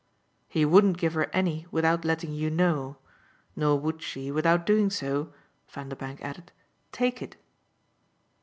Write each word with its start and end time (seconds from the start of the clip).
"He 0.47 0.65
wouldn't 0.65 0.97
give 0.97 1.13
her 1.13 1.29
any 1.31 1.67
without 1.69 2.03
letting 2.03 2.33
you 2.33 2.49
know. 2.49 2.97
Nor 3.55 3.79
would 3.81 4.01
she, 4.01 4.31
without 4.31 4.65
doing 4.65 4.89
so," 4.89 5.31
Vanderbank 5.67 6.19
added, 6.23 6.51
"take 6.91 7.21
it." 7.21 7.35